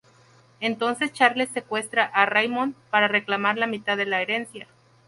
[0.61, 4.65] Entonces Charles 'secuestra' a Raymond, para reclamar la mitad de la herencia.